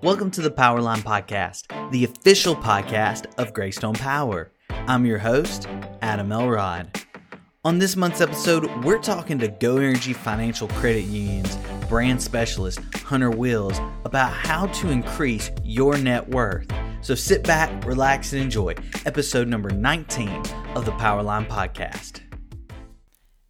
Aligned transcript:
Welcome 0.00 0.30
to 0.30 0.42
the 0.42 0.50
Powerline 0.52 1.00
Podcast, 1.00 1.90
the 1.90 2.04
official 2.04 2.54
podcast 2.54 3.26
of 3.36 3.52
Greystone 3.52 3.96
Power. 3.96 4.52
I'm 4.70 5.04
your 5.04 5.18
host, 5.18 5.66
Adam 6.02 6.30
Elrod. 6.30 7.02
On 7.64 7.80
this 7.80 7.96
month's 7.96 8.20
episode, 8.20 8.70
we're 8.84 9.00
talking 9.00 9.40
to 9.40 9.48
Go 9.48 9.78
Energy 9.78 10.12
Financial 10.12 10.68
Credit 10.68 11.02
Union's 11.02 11.58
brand 11.88 12.22
specialist, 12.22 12.78
Hunter 12.94 13.30
Wills, 13.30 13.80
about 14.04 14.32
how 14.32 14.66
to 14.66 14.90
increase 14.90 15.50
your 15.64 15.98
net 15.98 16.28
worth. 16.28 16.68
So 17.00 17.16
sit 17.16 17.42
back, 17.42 17.84
relax, 17.84 18.32
and 18.32 18.40
enjoy 18.40 18.76
episode 19.04 19.48
number 19.48 19.70
19 19.70 20.28
of 20.76 20.84
the 20.84 20.92
Powerline 20.92 21.48
Podcast. 21.48 22.20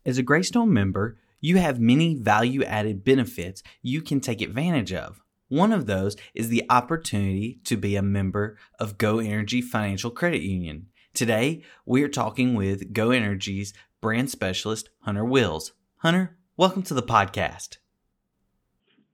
As 0.06 0.16
a 0.16 0.22
Greystone 0.22 0.72
member, 0.72 1.18
you 1.42 1.58
have 1.58 1.78
many 1.78 2.14
value 2.14 2.64
added 2.64 3.04
benefits 3.04 3.62
you 3.82 4.00
can 4.00 4.20
take 4.20 4.40
advantage 4.40 4.94
of. 4.94 5.20
One 5.48 5.72
of 5.72 5.86
those 5.86 6.14
is 6.34 6.50
the 6.50 6.64
opportunity 6.68 7.58
to 7.64 7.78
be 7.78 7.96
a 7.96 8.02
member 8.02 8.58
of 8.78 8.98
Go 8.98 9.18
Energy 9.18 9.62
Financial 9.62 10.10
Credit 10.10 10.42
Union. 10.42 10.88
Today, 11.14 11.62
we 11.86 12.02
are 12.02 12.08
talking 12.08 12.54
with 12.54 12.92
Go 12.92 13.12
Energy's 13.12 13.72
brand 14.02 14.30
specialist, 14.30 14.90
Hunter 15.00 15.24
Wills. 15.24 15.72
Hunter, 15.96 16.36
welcome 16.58 16.82
to 16.82 16.92
the 16.92 17.02
podcast. 17.02 17.78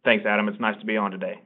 Thanks, 0.05 0.27
Adam. 0.27 0.49
It's 0.49 0.59
nice 0.59 0.77
to 0.81 0.85
be 0.85 0.97
on 0.97 1.13
today. 1.13 1.41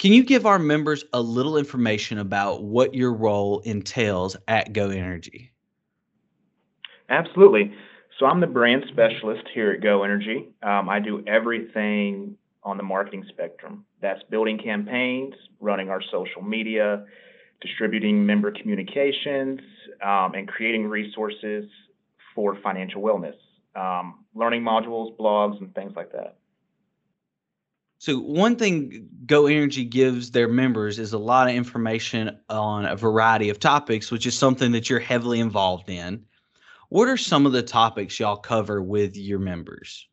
Can 0.00 0.12
you 0.12 0.24
give 0.24 0.44
our 0.44 0.58
members 0.58 1.04
a 1.12 1.20
little 1.20 1.56
information 1.56 2.18
about 2.18 2.64
what 2.64 2.96
your 2.96 3.14
role 3.14 3.60
entails 3.60 4.36
at 4.48 4.72
Go 4.72 4.90
Energy? 4.90 5.52
Absolutely. 7.08 7.72
So, 8.18 8.26
I'm 8.26 8.40
the 8.40 8.48
brand 8.48 8.86
specialist 8.88 9.44
here 9.54 9.70
at 9.70 9.82
Go 9.82 10.02
Energy. 10.02 10.48
Um, 10.64 10.88
I 10.88 10.98
do 10.98 11.22
everything 11.28 12.38
on 12.64 12.76
the 12.76 12.82
marketing 12.82 13.24
spectrum. 13.28 13.84
That's 14.00 14.22
building 14.30 14.58
campaigns, 14.58 15.34
running 15.60 15.90
our 15.90 16.00
social 16.10 16.42
media, 16.42 17.04
distributing 17.60 18.24
member 18.24 18.50
communications, 18.52 19.60
um, 20.02 20.34
and 20.34 20.48
creating 20.48 20.86
resources 20.86 21.64
for 22.34 22.58
financial 22.62 23.02
wellness, 23.02 23.36
um, 23.76 24.24
learning 24.34 24.62
modules, 24.62 25.16
blogs, 25.16 25.60
and 25.60 25.74
things 25.74 25.92
like 25.94 26.12
that. 26.12 26.36
So, 27.98 28.18
one 28.18 28.56
thing 28.56 29.08
Go 29.24 29.46
Energy 29.46 29.84
gives 29.84 30.30
their 30.30 30.48
members 30.48 30.98
is 30.98 31.14
a 31.14 31.18
lot 31.18 31.48
of 31.48 31.54
information 31.54 32.38
on 32.50 32.84
a 32.84 32.96
variety 32.96 33.48
of 33.48 33.58
topics, 33.58 34.10
which 34.10 34.26
is 34.26 34.36
something 34.36 34.72
that 34.72 34.90
you're 34.90 34.98
heavily 34.98 35.40
involved 35.40 35.88
in. 35.88 36.24
What 36.90 37.08
are 37.08 37.16
some 37.16 37.46
of 37.46 37.52
the 37.52 37.62
topics 37.62 38.20
y'all 38.20 38.36
cover 38.36 38.82
with 38.82 39.16
your 39.16 39.38
members? 39.38 40.06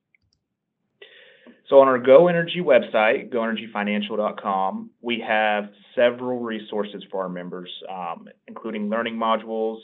So 1.72 1.80
on 1.80 1.88
our 1.88 2.00
Go 2.00 2.27
Energy 2.27 2.59
website, 2.59 3.31
goenergyfinancial.com, 3.31 4.89
we 5.00 5.23
have 5.25 5.69
several 5.95 6.39
resources 6.39 7.02
for 7.09 7.23
our 7.23 7.30
members, 7.30 7.69
um, 7.89 8.27
including 8.45 8.89
learning 8.89 9.16
modules 9.16 9.77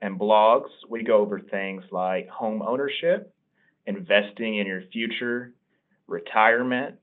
and 0.00 0.20
blogs. 0.20 0.68
We 0.88 1.02
go 1.02 1.16
over 1.16 1.40
things 1.40 1.82
like 1.90 2.28
home 2.28 2.62
ownership, 2.62 3.34
investing 3.86 4.58
in 4.58 4.68
your 4.68 4.82
future, 4.92 5.52
retirement, 6.06 6.94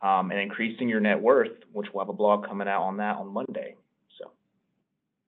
um, 0.00 0.30
and 0.30 0.40
increasing 0.40 0.88
your 0.88 1.00
net 1.00 1.20
worth, 1.20 1.52
which 1.74 1.88
we'll 1.92 2.02
have 2.02 2.08
a 2.08 2.14
blog 2.14 2.46
coming 2.46 2.66
out 2.66 2.84
on 2.84 2.96
that 2.96 3.16
on 3.16 3.28
Monday. 3.28 3.74
So. 4.18 4.30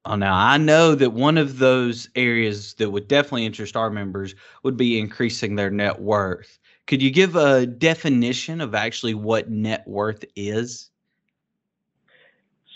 Oh, 0.07 0.17
now 0.17 0.35
I 0.35 0.57
know 0.57 0.95
that 0.95 1.13
one 1.13 1.37
of 1.37 1.59
those 1.59 2.09
areas 2.17 2.73
that 2.79 2.93
would 2.93 3.09
definitely 3.09 3.45
interest 3.45 3.77
our 3.77 3.91
members 3.91 4.35
would 4.63 4.79
be 4.79 4.99
increasing 4.99 5.57
their 5.57 5.71
net 5.71 6.01
worth. 6.01 6.59
Could 6.87 7.01
you 7.01 7.11
give 7.11 7.37
a 7.37 7.67
definition 7.67 8.61
of 8.61 8.75
actually 8.75 9.15
what 9.15 9.51
net 9.51 9.87
worth 9.87 10.25
is? 10.35 10.91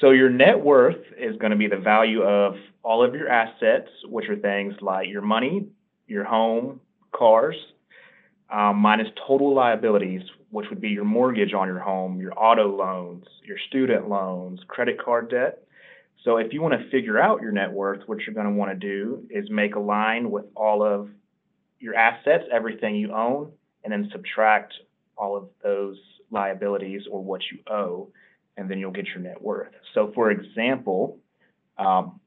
So, 0.01 0.11
your 0.11 0.31
net 0.31 0.63
worth 0.63 1.01
is 1.19 1.37
going 1.39 1.53
to 1.53 1.57
be 1.57 1.69
the 1.69 1.79
value 1.79 2.23
of 2.23 2.57
all 2.83 3.03
of 3.03 3.15
your 3.15 3.29
assets, 3.29 3.89
which 4.05 4.29
are 4.29 4.37
things 4.37 4.75
like 4.83 5.09
your 5.09 5.23
money, 5.23 5.67
your 6.07 6.25
home, 6.25 6.81
cars, 7.13 7.57
um, 8.51 8.77
minus 8.77 9.09
total 9.27 9.55
liabilities, 9.55 10.21
which 10.51 10.67
would 10.69 10.81
be 10.81 10.91
your 10.91 11.05
mortgage 11.05 11.55
on 11.55 11.67
your 11.67 11.79
home, 11.79 12.21
your 12.21 12.39
auto 12.39 12.77
loans, 12.77 13.25
your 13.43 13.57
student 13.69 14.09
loans, 14.09 14.61
credit 14.69 15.03
card 15.03 15.31
debt. 15.31 15.67
So, 16.25 16.37
if 16.37 16.53
you 16.53 16.61
want 16.61 16.75
to 16.75 16.91
figure 16.91 17.19
out 17.19 17.41
your 17.41 17.53
net 17.53 17.73
worth, 17.73 18.03
what 18.07 18.21
you're 18.21 18.35
going 18.35 18.47
to 18.47 18.53
want 18.53 18.71
to 18.71 18.77
do 18.77 19.27
is 19.31 19.51
make 19.51 19.77
a 19.77 19.81
line 19.81 20.31
with 20.31 20.45
all 20.55 20.83
of 20.85 21.09
your 21.81 21.95
assets, 21.95 22.45
everything 22.53 22.97
you 22.97 23.13
own, 23.13 23.51
and 23.87 23.93
then 23.93 24.11
subtract 24.11 24.75
all 25.17 25.37
of 25.37 25.49
those 25.63 25.97
liabilities 26.33 27.03
or 27.09 27.23
what 27.23 27.41
you 27.53 27.61
owe, 27.73 28.09
and 28.57 28.69
then 28.69 28.81
you'll 28.81 28.91
get 28.91 29.07
your 29.07 29.21
net 29.21 29.41
worth. 29.41 29.71
So, 29.95 30.11
for 30.13 30.33
example, 30.33 31.21
um, 31.79 32.19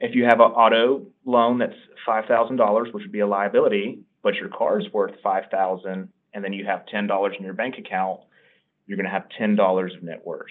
if 0.00 0.14
you 0.14 0.24
have 0.24 0.40
an 0.40 0.52
auto 0.52 1.06
loan 1.26 1.58
that's 1.58 1.76
five 2.06 2.24
thousand 2.24 2.56
dollars, 2.56 2.88
which 2.92 3.02
would 3.02 3.12
be 3.12 3.20
a 3.20 3.26
liability, 3.26 3.98
but 4.22 4.36
your 4.36 4.48
car 4.48 4.80
is 4.80 4.90
worth 4.90 5.12
five 5.22 5.44
thousand, 5.50 6.08
and 6.32 6.42
then 6.42 6.54
you 6.54 6.64
have 6.64 6.86
ten 6.86 7.06
dollars 7.06 7.34
in 7.38 7.44
your 7.44 7.52
bank 7.52 7.74
account, 7.76 8.20
you're 8.86 8.96
going 8.96 9.04
to 9.04 9.12
have 9.12 9.26
ten 9.38 9.54
dollars 9.54 9.92
of 9.94 10.02
net 10.02 10.24
worth. 10.24 10.50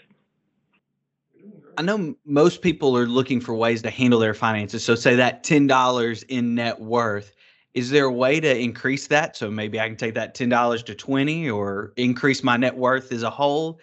I 1.75 1.81
know 1.81 2.13
most 2.23 2.61
people 2.61 2.95
are 2.95 3.07
looking 3.07 3.41
for 3.41 3.55
ways 3.55 3.81
to 3.81 3.89
handle 3.89 4.19
their 4.19 4.35
finances. 4.35 4.83
So, 4.83 4.93
say 4.93 5.15
that 5.15 5.43
ten 5.43 5.65
dollars 5.65 6.21
in 6.21 6.53
net 6.53 6.79
worth 6.79 7.33
is 7.73 7.89
there 7.89 8.05
a 8.05 8.11
way 8.11 8.39
to 8.39 8.57
increase 8.57 9.07
that? 9.07 9.35
So 9.35 9.49
maybe 9.49 9.79
i 9.79 9.87
can 9.87 9.97
take 9.97 10.15
that 10.15 10.35
$10 10.35 10.85
to 10.85 10.95
20 10.95 11.49
or 11.49 11.93
increase 11.95 12.43
my 12.43 12.57
net 12.57 12.75
worth 12.75 13.11
as 13.11 13.23
a 13.23 13.29
whole? 13.29 13.79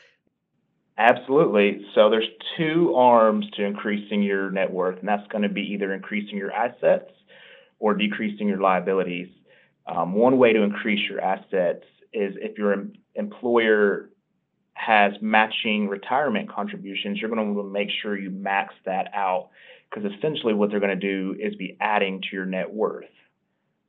Absolutely. 0.99 1.87
So 1.95 2.11
there's 2.11 2.29
two 2.57 2.95
arms 2.97 3.47
to 3.57 3.65
increasing 3.65 4.23
your 4.23 4.51
net 4.51 4.71
worth 4.71 4.99
and 4.99 5.09
that's 5.09 5.27
going 5.29 5.43
to 5.43 5.49
be 5.49 5.63
either 5.63 5.95
increasing 5.95 6.37
your 6.37 6.53
assets 6.53 7.11
or 7.79 7.95
decreasing 7.95 8.49
your 8.49 8.61
liabilities. 8.61 9.29
Um, 9.87 10.13
one 10.13 10.39
way 10.39 10.53
to 10.53 10.63
increase 10.63 11.09
your 11.09 11.21
assets 11.21 11.85
is 12.13 12.35
if 12.41 12.59
your 12.59 12.75
employer 13.15 14.11
has 14.75 15.13
matching 15.21 15.89
retirement 15.89 16.49
contributions 16.49 17.19
you're 17.19 17.29
going 17.29 17.45
to 17.45 17.53
want 17.53 17.67
to 17.67 17.73
make 17.73 17.89
sure 18.01 18.17
you 18.17 18.31
max 18.31 18.73
that 18.85 19.11
out 19.13 19.49
because 19.91 20.11
essentially 20.17 20.55
what 20.55 20.71
they're 20.71 20.79
going 20.79 20.99
to 20.99 21.35
do 21.35 21.37
is 21.41 21.55
be 21.57 21.77
adding 21.81 22.21
to 22.21 22.29
your 22.33 22.47
net 22.47 22.73
worth 22.73 23.05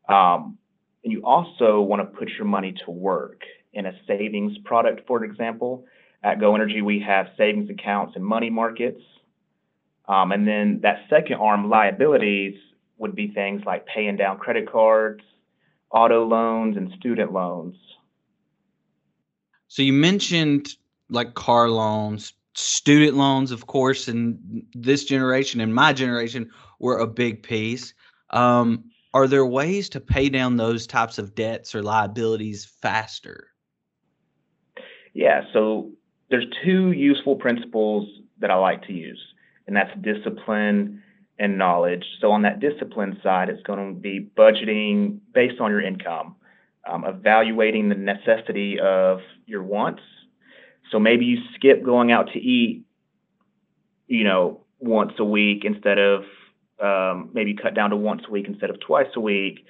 um, 0.10 0.58
and 1.04 1.14
you 1.14 1.22
also 1.24 1.82
want 1.82 2.02
to 2.02 2.18
put 2.18 2.30
your 2.30 2.46
money 2.46 2.74
to 2.86 2.92
work 2.92 3.42
in 3.74 3.86
a 3.86 3.94
savings 4.08 4.58
product, 4.66 5.08
for 5.08 5.24
example. 5.24 5.86
At 6.24 6.40
Go 6.40 6.56
Energy, 6.56 6.82
we 6.82 7.00
have 7.08 7.28
savings 7.38 7.70
accounts 7.70 8.16
and 8.16 8.26
money 8.26 8.50
markets. 8.50 9.02
Um, 10.08 10.32
and 10.32 10.48
then 10.48 10.80
that 10.82 11.06
second 11.10 11.36
arm, 11.36 11.70
liabilities, 11.70 12.56
would 12.98 13.16
be 13.16 13.30
things 13.30 13.62
like 13.66 13.86
paying 13.86 14.18
down 14.18 14.38
credit 14.38 14.70
cards, 14.70 15.24
auto 15.92 16.26
loans, 16.26 16.76
and 16.76 16.92
student 17.00 17.32
loans. 17.32 17.76
So 19.68 19.84
you 19.84 19.94
mentioned 19.94 20.76
like 21.10 21.36
car 21.36 21.70
loans, 21.70 22.34
student 22.56 23.16
loans, 23.16 23.52
of 23.52 23.68
course, 23.68 24.08
in 24.08 24.66
this 24.74 25.06
generation 25.06 25.62
and 25.62 25.74
my 25.74 25.94
generation 25.94 26.50
were 26.80 26.98
a 26.98 27.08
big 27.08 27.44
piece. 27.44 27.94
Um, 28.32 28.89
are 29.14 29.28
there 29.28 29.46
ways 29.46 29.90
to 29.90 30.00
pay 30.00 30.30
down 30.30 30.58
those 30.58 30.86
types 30.86 31.18
of 31.18 31.36
debts 31.36 31.74
or 31.74 31.82
liabilities 31.82 32.66
faster? 32.66 33.48
Yeah, 35.14 35.42
so 35.54 35.92
there's 36.30 36.46
two 36.64 36.92
useful 36.92 37.36
principles 37.36 38.08
that 38.40 38.52
I 38.52 38.56
like 38.56 38.86
to 38.88 38.94
use, 38.94 39.22
and 39.68 39.76
that's 39.76 39.90
discipline 40.02 41.02
and 41.40 41.58
knowledge. 41.58 42.06
So 42.22 42.32
on 42.32 42.44
that 42.44 42.60
discipline 42.60 43.20
side, 43.24 43.50
it's 43.50 43.64
going 43.64 43.96
to 43.96 44.00
be 44.00 44.30
budgeting 44.38 45.20
based 45.34 45.60
on 45.60 45.72
your 45.72 45.82
income, 45.82 46.36
um, 46.88 47.06
evaluating 47.06 47.90
the 47.90 47.96
necessity 47.96 48.80
of 48.80 49.20
your 49.46 49.64
wants. 49.64 50.04
So 50.92 51.00
maybe 51.00 51.26
you 51.26 51.38
skip 51.56 51.84
going 51.84 52.12
out 52.12 52.30
to 52.34 52.40
eat, 52.40 52.86
you 54.08 54.24
know, 54.24 54.66
once 54.80 55.14
a 55.18 55.26
week 55.26 55.64
instead 55.66 55.98
of 55.98 56.24
um, 56.82 57.30
maybe 57.34 57.56
cut 57.56 57.74
down 57.76 57.90
to 57.92 57.96
once 57.96 58.22
a 58.28 58.32
week 58.32 58.48
instead 58.48 58.70
of 58.70 58.80
twice 58.80 59.10
a 59.16 59.20
week. 59.20 59.66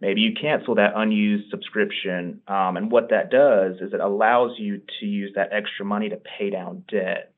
Maybe 0.00 0.20
you 0.20 0.32
cancel 0.38 0.74
that 0.74 0.92
unused 0.96 1.50
subscription. 1.50 2.40
Um, 2.48 2.76
and 2.76 2.90
what 2.90 3.10
that 3.10 3.30
does 3.30 3.76
is 3.80 3.92
it 3.92 4.00
allows 4.00 4.58
you 4.58 4.82
to 5.00 5.06
use 5.06 5.32
that 5.36 5.52
extra 5.52 5.84
money 5.84 6.08
to 6.08 6.16
pay 6.16 6.50
down 6.50 6.84
debt. 6.88 7.32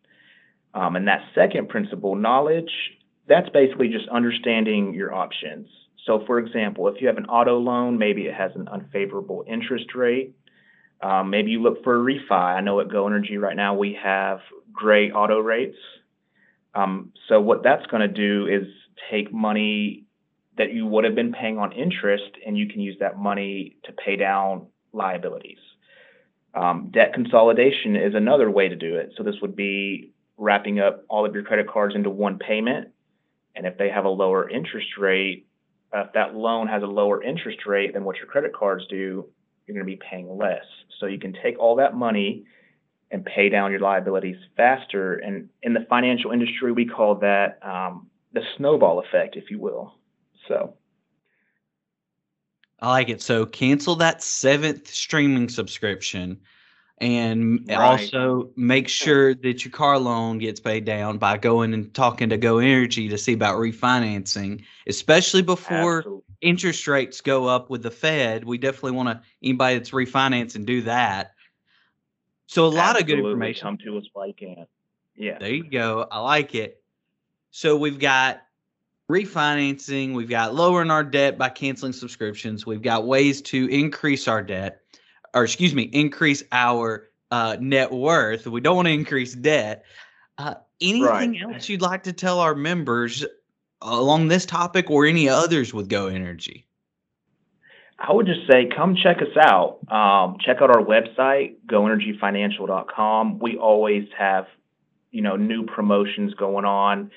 Um, 0.75 0.97
and 0.97 1.09
that 1.09 1.23
second 1.35 1.69
principle, 1.69 2.15
knowledge, 2.17 2.71
that's 3.29 3.49
basically 3.51 3.89
just 3.89 4.09
understanding 4.09 4.95
your 4.95 5.15
options. 5.15 5.69
So, 6.07 6.23
for 6.27 6.39
example, 6.39 6.89
if 6.89 7.01
you 7.01 7.09
have 7.09 7.17
an 7.17 7.27
auto 7.27 7.59
loan, 7.59 7.99
maybe 7.99 8.23
it 8.23 8.35
has 8.35 8.53
an 8.55 8.69
unfavorable 8.69 9.45
interest 9.47 9.95
rate. 9.95 10.35
Um, 11.03 11.31
maybe 11.31 11.51
you 11.51 11.63
look 11.63 11.83
for 11.83 11.97
a 11.97 11.99
refi. 11.99 12.31
I 12.31 12.61
know 12.61 12.81
at 12.81 12.89
Go 12.89 13.07
Energy 13.07 13.37
right 13.37 13.57
now 13.57 13.75
we 13.75 13.99
have 14.03 14.41
great 14.73 15.13
auto 15.13 15.41
rates. 15.41 15.77
Um, 16.75 17.13
so, 17.29 17.41
what 17.41 17.63
that's 17.63 17.87
going 17.87 18.03
to 18.03 18.09
do 18.09 18.47
is 18.47 18.67
take 19.11 19.33
money 19.33 20.05
that 20.59 20.73
you 20.73 20.87
would 20.87 21.05
have 21.05 21.15
been 21.15 21.33
paying 21.33 21.59
on 21.59 21.73
interest 21.73 22.33
and 22.47 22.57
you 22.57 22.69
can 22.69 22.81
use 22.81 22.97
that 23.01 23.19
money 23.19 23.77
to 23.85 23.93
pay 23.93 24.17
down 24.17 24.67
liabilities. 24.93 25.59
Um, 26.55 26.91
debt 26.93 27.13
consolidation 27.13 27.97
is 27.97 28.15
another 28.15 28.51
way 28.51 28.69
to 28.69 28.77
do 28.77 28.97
it. 28.97 29.13
So 29.17 29.23
this 29.23 29.35
would 29.43 29.55
be 29.55 30.13
wrapping 30.39 30.81
up 30.81 31.05
all 31.09 31.27
of 31.27 31.35
your 31.35 31.45
credit 31.45 31.69
cards 31.69 31.95
into 31.95 32.09
one 32.09 32.39
payment. 32.39 32.89
And 33.55 33.67
if 33.67 33.77
they 33.77 33.91
have 33.91 34.05
a 34.05 34.11
lower 34.11 34.49
interest 34.49 34.89
rate, 34.99 35.47
uh, 35.95 36.05
if 36.07 36.13
that 36.15 36.35
loan 36.35 36.67
has 36.69 36.83
a 36.83 36.87
lower 36.87 37.23
interest 37.23 37.67
rate 37.67 37.93
than 37.93 38.05
what 38.05 38.17
your 38.17 38.27
credit 38.27 38.55
cards 38.55 38.85
do, 38.89 39.27
you're 39.67 39.75
going 39.75 39.79
to 39.79 39.85
be 39.85 40.01
paying 40.11 40.37
less. 40.37 40.65
So 40.99 41.07
you 41.07 41.19
can 41.19 41.35
take 41.43 41.59
all 41.59 41.77
that 41.77 41.95
money 41.95 42.45
and 43.11 43.25
pay 43.25 43.49
down 43.49 43.71
your 43.71 43.81
liabilities 43.81 44.37
faster. 44.57 45.15
And 45.15 45.49
in 45.63 45.75
the 45.75 45.87
financial 45.89 46.33
industry, 46.33 46.73
we 46.73 46.87
call 46.87 47.17
that 47.17 47.59
um, 47.63 48.09
the 48.37 48.43
snowball 48.59 48.99
effect, 49.01 49.35
if 49.35 49.51
you 49.51 49.59
will. 49.59 49.95
So. 50.47 50.75
I 52.81 52.91
like 52.91 53.09
it. 53.09 53.23
So 53.23 53.47
cancel 53.47 53.97
that 53.97 54.23
seventh 54.23 54.89
streaming 54.89 55.49
subscription 55.49 56.39
and 56.99 57.67
right. 57.67 57.79
also 57.79 58.51
make 58.55 58.89
sure 58.89 59.35
that 59.35 59.65
your 59.65 59.73
car 59.73 59.99
loan 59.99 60.37
gets 60.39 60.61
paid 60.61 60.85
down 60.85 61.17
by 61.17 61.39
going 61.39 61.73
and 61.73 61.93
talking 61.95 62.29
to 62.29 62.37
Go 62.37 62.59
Energy 62.59 63.09
to 63.09 63.17
see 63.17 63.33
about 63.33 63.57
refinancing, 63.57 64.63
especially 64.87 65.43
before 65.43 65.99
Absolutely. 65.99 66.23
interest 66.43 66.87
rates 66.87 67.23
go 67.23 67.47
up 67.47 67.71
with 67.71 67.83
the 67.83 67.91
Fed. 67.91 68.45
We 68.45 68.59
definitely 68.59 68.93
want 68.93 69.09
to 69.09 69.23
anybody 69.43 69.79
that's 69.79 69.91
refinancing 69.93 70.67
do 70.67 70.83
that. 70.83 71.33
So 72.47 72.67
a 72.67 72.69
lot 72.69 72.97
Absolutely. 72.97 73.01
of 73.01 73.07
good 73.07 73.19
information. 73.31 73.63
Come 73.63 73.79
to 73.79 73.97
us 73.97 74.05
while 74.13 74.27
you 74.27 74.35
can. 74.35 74.67
Yeah. 75.17 75.39
There 75.39 75.51
you 75.51 75.71
go. 75.71 76.07
I 76.11 76.21
like 76.21 76.55
it. 76.55 76.83
So 77.57 77.75
we've 77.75 77.99
got 77.99 78.43
refinancing, 79.11 80.13
we've 80.13 80.29
got 80.29 80.55
lowering 80.55 80.91
our 80.91 81.03
debt 81.03 81.39
by 81.39 81.49
canceling 81.49 81.95
subscriptions, 81.95 82.67
we've 82.67 82.83
got 82.83 83.07
ways 83.07 83.41
to 83.41 83.67
increase 83.69 84.29
our 84.29 84.43
debt 84.43 84.83
or 85.33 85.43
excuse 85.43 85.75
me, 85.75 85.85
increase 85.85 86.43
our 86.53 87.09
uh, 87.31 87.57
net 87.59 87.91
worth. 87.91 88.47
We 88.47 88.61
don't 88.61 88.77
want 88.77 88.89
to 88.89 88.93
increase 88.93 89.35
debt. 89.35 89.87
Uh, 90.37 90.57
anything 90.83 91.41
right. 91.41 91.55
else 91.55 91.67
you'd 91.71 91.81
like 91.81 92.03
to 92.03 92.13
tell 92.13 92.41
our 92.41 92.55
members 92.55 93.25
along 93.81 94.29
this 94.29 94.45
topic 94.45 94.91
or 94.91 95.07
any 95.07 95.27
others 95.27 95.73
with 95.73 95.89
Go 95.89 96.09
Energy? 96.09 96.67
I 97.99 98.13
would 98.13 98.27
just 98.27 98.47
say, 98.53 98.69
come 98.77 98.97
check 99.03 99.23
us 99.23 99.35
out. 99.41 99.79
Um, 99.91 100.37
check 100.45 100.59
out 100.61 100.69
our 100.69 100.85
website, 100.85 101.55
goenergyfinancial.com. 101.67 103.39
We 103.39 103.57
always 103.57 104.07
have, 104.19 104.47
you 105.11 105.23
know, 105.23 105.37
new 105.37 105.65
promotions 105.65 106.35
going 106.35 106.67
on. 106.67 107.11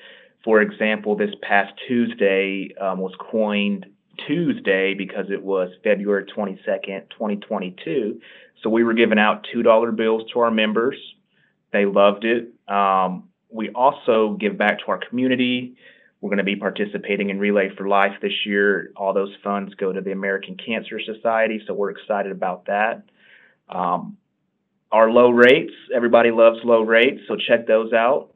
For 0.44 0.60
example, 0.60 1.16
this 1.16 1.30
past 1.42 1.72
Tuesday 1.86 2.74
um, 2.80 2.98
was 2.98 3.12
coined 3.30 3.86
Tuesday 4.26 4.94
because 4.94 5.26
it 5.30 5.42
was 5.42 5.70
February 5.84 6.24
22nd, 6.24 7.10
2022. 7.10 8.20
So 8.62 8.70
we 8.70 8.84
were 8.84 8.94
giving 8.94 9.18
out 9.18 9.46
$2 9.54 9.96
bills 9.96 10.22
to 10.32 10.40
our 10.40 10.50
members. 10.50 10.96
They 11.72 11.84
loved 11.84 12.24
it. 12.24 12.52
Um, 12.72 13.28
we 13.50 13.70
also 13.70 14.36
give 14.38 14.56
back 14.56 14.80
to 14.80 14.86
our 14.88 14.98
community. 14.98 15.76
We're 16.20 16.28
going 16.28 16.38
to 16.38 16.44
be 16.44 16.56
participating 16.56 17.30
in 17.30 17.38
Relay 17.38 17.70
for 17.76 17.88
Life 17.88 18.12
this 18.20 18.44
year. 18.44 18.92
All 18.96 19.14
those 19.14 19.34
funds 19.42 19.74
go 19.74 19.92
to 19.92 20.00
the 20.00 20.12
American 20.12 20.56
Cancer 20.56 21.00
Society, 21.00 21.62
so 21.66 21.74
we're 21.74 21.90
excited 21.90 22.32
about 22.32 22.66
that. 22.66 23.02
Um, 23.68 24.18
our 24.92 25.10
low 25.10 25.30
rates, 25.30 25.72
everybody 25.94 26.30
loves 26.30 26.58
low 26.64 26.82
rates, 26.82 27.22
so 27.26 27.36
check 27.36 27.66
those 27.66 27.92
out. 27.92 28.34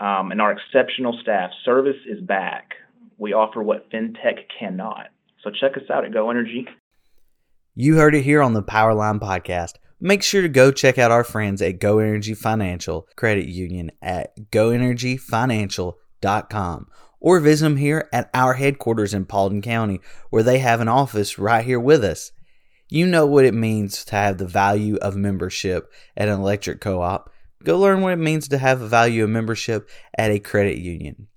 Um, 0.00 0.32
and 0.32 0.40
our 0.40 0.52
exceptional 0.52 1.18
staff 1.22 1.50
service 1.64 1.96
is 2.06 2.20
back 2.20 2.74
we 3.20 3.32
offer 3.34 3.62
what 3.62 3.88
fintech 3.90 4.46
cannot. 4.58 5.08
So 5.44 5.50
check 5.50 5.76
us 5.76 5.90
out 5.90 6.06
at 6.06 6.12
Go 6.12 6.30
Energy. 6.30 6.66
You 7.74 7.96
heard 7.96 8.14
it 8.14 8.22
here 8.22 8.40
on 8.42 8.54
the 8.54 8.62
Powerline 8.62 9.20
podcast. 9.20 9.74
Make 10.00 10.22
sure 10.22 10.40
to 10.42 10.48
go 10.48 10.72
check 10.72 10.98
out 10.98 11.10
our 11.10 11.22
friends 11.22 11.60
at 11.60 11.78
Go 11.78 11.98
Energy 11.98 12.32
Financial 12.32 13.06
Credit 13.14 13.46
Union 13.46 13.90
at 14.00 14.34
goenergyfinancial.com 14.50 16.86
or 17.20 17.40
visit 17.40 17.64
them 17.64 17.76
here 17.76 18.08
at 18.10 18.30
our 18.32 18.54
headquarters 18.54 19.12
in 19.12 19.26
Paulding 19.26 19.60
County 19.60 20.00
where 20.30 20.42
they 20.42 20.60
have 20.60 20.80
an 20.80 20.88
office 20.88 21.38
right 21.38 21.62
here 21.64 21.78
with 21.78 22.02
us. 22.02 22.32
You 22.88 23.06
know 23.06 23.26
what 23.26 23.44
it 23.44 23.52
means 23.52 24.02
to 24.06 24.16
have 24.16 24.38
the 24.38 24.46
value 24.46 24.96
of 24.96 25.14
membership 25.14 25.92
at 26.16 26.28
an 26.28 26.40
electric 26.40 26.80
co 26.80 27.02
op. 27.02 27.30
Go 27.62 27.78
learn 27.78 28.00
what 28.00 28.12
it 28.12 28.16
means 28.16 28.48
to 28.48 28.58
have 28.58 28.80
a 28.80 28.88
value 28.88 29.24
of 29.24 29.30
membership 29.30 29.88
at 30.16 30.30
a 30.30 30.38
credit 30.38 30.78
union. 30.78 31.28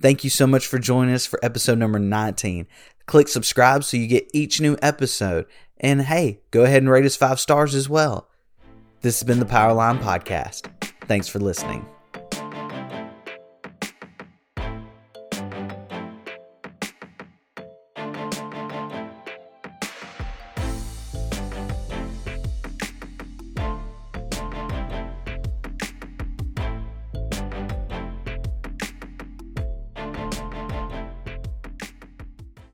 Thank 0.00 0.24
you 0.24 0.30
so 0.30 0.46
much 0.46 0.66
for 0.66 0.78
joining 0.78 1.14
us 1.14 1.26
for 1.26 1.38
episode 1.44 1.78
number 1.78 1.98
19. 1.98 2.66
Click 3.06 3.28
subscribe 3.28 3.84
so 3.84 3.96
you 3.96 4.08
get 4.08 4.28
each 4.32 4.60
new 4.60 4.76
episode. 4.82 5.46
And 5.78 6.02
hey, 6.02 6.40
go 6.50 6.64
ahead 6.64 6.82
and 6.82 6.90
rate 6.90 7.04
us 7.04 7.16
five 7.16 7.38
stars 7.38 7.74
as 7.74 7.88
well. 7.88 8.28
This 9.02 9.20
has 9.20 9.26
been 9.26 9.40
the 9.40 9.46
Powerline 9.46 10.00
Podcast. 10.00 10.68
Thanks 11.06 11.28
for 11.28 11.38
listening. 11.38 11.86